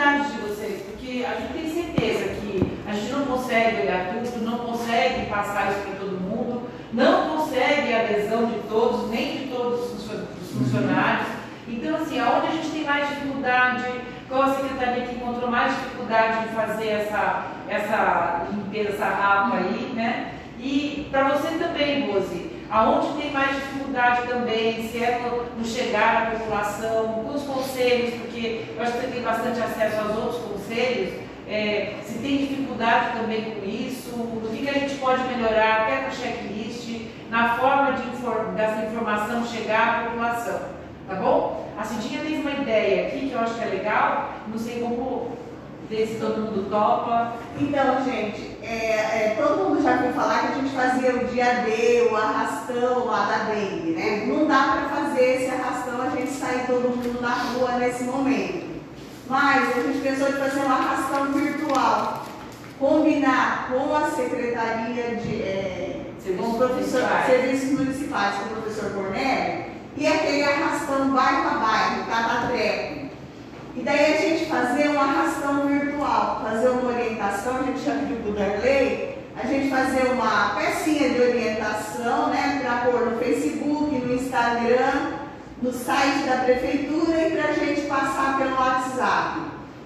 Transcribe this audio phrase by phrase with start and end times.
[0.00, 4.44] dificuldades de vocês, porque a gente tem certeza que a gente não consegue olhar tudo,
[4.44, 9.44] não consegue passar isso para todo mundo, não consegue a adesão de todos, nem de
[9.48, 11.28] todos os funcionários.
[11.68, 13.84] Então, assim, aonde a gente tem mais dificuldade,
[14.28, 19.92] qual a secretaria que encontrou mais dificuldade de fazer essa, essa limpeza, essa rapa aí,
[19.94, 20.34] né?
[20.58, 26.22] E para você também, Rose, aonde tem mais dificuldade também, se é no, no chegar
[26.22, 30.42] à população, com os conselhos, porque eu acho que você tem bastante acesso aos outros
[30.42, 31.14] conselhos,
[31.48, 36.06] é, se tem dificuldade também com isso, o que, que a gente pode melhorar até
[36.06, 40.60] no checklist, na forma de inform dessa informação chegar à população,
[41.08, 41.68] tá bom?
[41.76, 45.32] A Cidinha tem uma ideia aqui que eu acho que é legal, não sei como
[45.88, 47.32] ver se todo mundo topa.
[47.58, 51.64] Então, gente, é, é, todo mundo já ouviu falar que a gente fazia o dia
[51.64, 54.26] D, o arrastão lá da dengue, né?
[54.26, 58.70] Não dá para fazer esse arrastão, a gente sair todo mundo na rua nesse momento.
[59.28, 62.26] Mas a gente pensou em fazer um arrastão virtual,
[62.78, 67.26] combinar com a Secretaria de é, Serviços Municipais.
[67.26, 69.64] Serviços Municipais, com o professor Cornélio,
[69.96, 73.10] e aquele arrastão bairro a bairro, cada treco.
[73.76, 76.92] E daí a gente fazer um arrastão virtual, fazer uma
[77.54, 82.90] orientação, a gente para o Darley, a gente fazer uma pecinha de orientação, né, para
[82.90, 85.12] pôr no Facebook, no Instagram,
[85.62, 89.40] no site da prefeitura e para a gente passar pelo WhatsApp.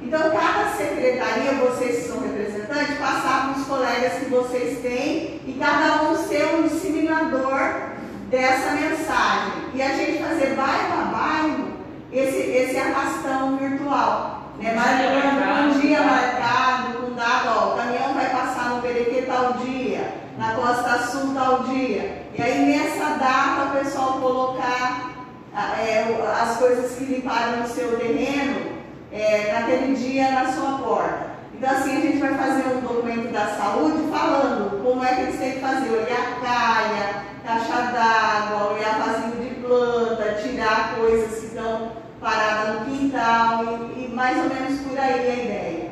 [0.00, 5.56] Então, cada secretaria, vocês que são representantes, passar para os colegas que vocês têm e
[5.58, 7.88] cada um ser um disseminador
[8.30, 9.52] dessa mensagem.
[9.74, 11.68] E a gente fazer bairro a bairro
[12.12, 14.52] esse, esse arrastão virtual.
[14.58, 14.72] Né?
[14.74, 20.14] Marcando um dia marcado, com dado, ó, o caminhão vai passar no Perequê tal dia,
[21.10, 22.22] Sul tal dia.
[22.36, 25.10] E aí nessa data o pessoal colocar
[25.54, 28.78] ah, é, as coisas que limparam no seu terreno
[29.12, 31.30] é, naquele dia na sua porta.
[31.54, 35.38] Então assim a gente vai fazer um documento da saúde falando como é que eles
[35.38, 41.92] têm que fazer, olhar caia, caixa d'água, olhar vazio de planta, tirar coisas que estão
[42.20, 45.90] paradas no quintal e, e mais ou menos por aí a ideia.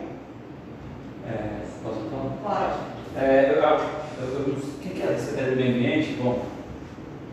[1.26, 2.70] É, posso falar?
[2.70, 2.96] Pode.
[3.18, 6.16] É, eu, o que é a Secretaria do Meio Ambiente?
[6.22, 6.44] Bom,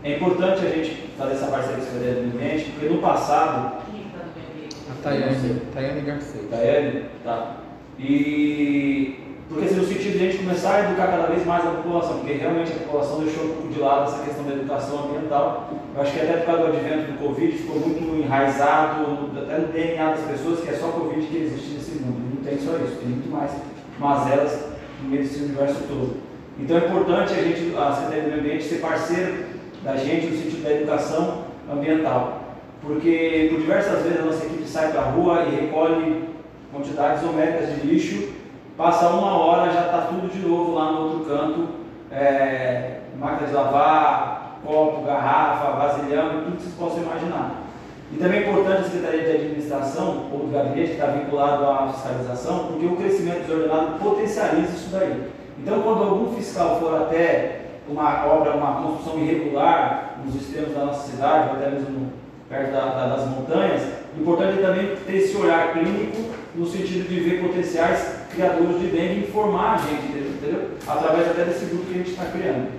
[0.03, 3.01] é importante a gente fazer essa parceria com a Secretaria do Meio Ambiente, porque no
[3.01, 4.77] passado, Quem no meio ambiente?
[4.89, 6.49] A Tayane, Tayane Garcês.
[6.49, 7.57] Tayane, tá?
[7.97, 9.23] E
[9.53, 12.19] porque assim, no sentido de a gente começar a educar cada vez mais a população,
[12.19, 15.69] porque realmente a população deixou um pouco de lado essa questão da educação ambiental.
[15.95, 19.67] Eu acho que até por causa do advento do Covid ficou muito enraizado, até no
[19.67, 22.35] DNA das pessoas, que é só Covid que existe nesse mundo.
[22.35, 23.51] Não tem só isso, tem muito mais
[23.99, 24.59] mazelas
[25.03, 26.32] no meio desse universo todo.
[26.59, 29.46] Então é importante a gente, a Secretaria do Meio Ambiente, ser parceiro
[29.84, 32.41] da gente no sentido da educação ambiental.
[32.81, 36.30] Porque por diversas vezes a nossa equipe sai para a rua e recolhe
[36.72, 38.34] quantidades homéricas de lixo,
[38.78, 41.68] passa uma hora já está tudo de novo lá no outro canto,
[42.12, 47.64] é, máquina de lavar, copo, garrafa, vasilhame, tudo que vocês possam imaginar.
[48.12, 51.91] E também é importante a Secretaria de Administração ou do gabinete que está vinculado à
[51.94, 55.31] fiscalização, porque o crescimento desordenado potencializa isso daí.
[55.59, 61.12] Então, quando algum fiscal for até uma obra, uma construção irregular nos extremos da nossa
[61.12, 62.12] cidade, ou até mesmo
[62.50, 63.81] perto da, da, das montanhas,
[64.16, 68.88] o importante é também ter esse olhar clínico no sentido de ver potenciais criadores de
[68.88, 70.72] dengue e informar a gente, entendeu?
[70.88, 72.72] Através até desse grupo que a gente está criando.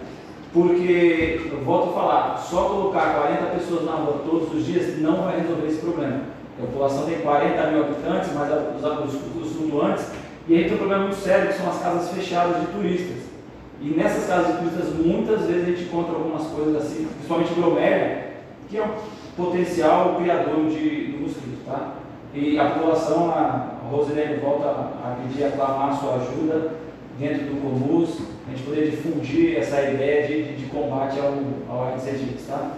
[0.52, 5.24] Porque, eu volto a falar, só colocar 40 pessoas na rua todos os dias não
[5.24, 6.20] vai resolver esse problema.
[6.56, 10.06] A população tem 40 mil habitantes, mas os, os, os flutuantes,
[10.46, 13.24] e aí tem um problema muito sério, que são as casas fechadas de turistas.
[13.80, 18.24] E nessas casas de turistas, muitas vezes a gente encontra algumas coisas assim, principalmente bromélia,
[18.68, 18.94] que é um
[19.36, 21.94] potencial criador de, de mosquitos, tá?
[22.34, 26.72] E a população, a Rosilene volta a pedir, a clamar a sua ajuda
[27.18, 31.32] dentro do Comus, a gente poder difundir essa ideia de, de, combate ao,
[31.68, 32.72] ao Aedes aegypti, tá?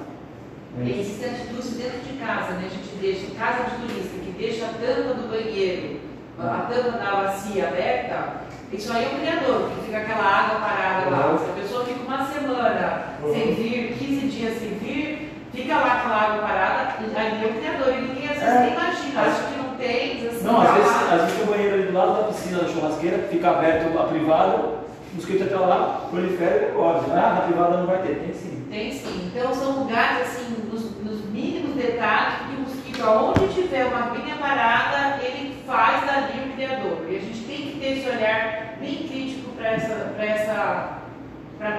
[0.76, 2.66] Tem esse atitude dentro de casa, né?
[2.66, 6.00] A gente deixa, em casa de turista, que deixa a tampa do banheiro,
[6.38, 11.10] a tampa da bacia aberta, isso aí é um criador, porque fica aquela água parada
[11.10, 11.38] lá.
[11.38, 13.02] Se a pessoa fica uma semana
[13.32, 17.94] sem vir, 15 dias sem vir, fica lá aquela água parada, aí é um criador.
[17.94, 18.60] E ninguém às vezes É.
[18.60, 21.74] nem imagina, acha que não tem, assim, Não, às vezes, às vezes tem o banheiro
[21.74, 24.78] ali do lado da piscina da churrasqueira, fica aberto a privada, o
[25.14, 27.10] mosquito até lá, prolifera e pode.
[27.12, 28.66] Ah, na privada não vai ter, tem sim.
[28.70, 29.30] Tem sim.
[29.34, 34.34] Então são lugares assim, nos, nos mínimos detalhes, que o mosquito, aonde tiver uma aguinha
[34.36, 36.98] parada, ele faz dali o criador.
[37.08, 40.98] E a gente tem que ter esse olhar bem crítico para essa, para essa,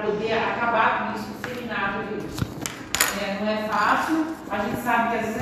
[0.02, 2.48] poder acabar com isso, disseminar tudo isso.
[3.20, 5.36] É, não é fácil, a gente sabe que às vezes